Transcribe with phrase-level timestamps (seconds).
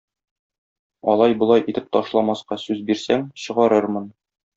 [1.11, 4.09] Алай-болай итеп ташламаска сүз бирсәң, чыгарырмын.